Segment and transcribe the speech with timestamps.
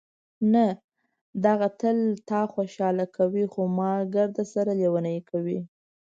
[0.53, 0.65] نه،
[1.45, 1.97] دغه تل
[2.29, 5.59] تا خوشحاله کوي، خو ما ګردسره لېونۍ کوي.